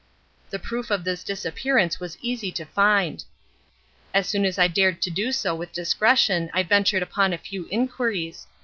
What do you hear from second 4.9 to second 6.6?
do so with discretion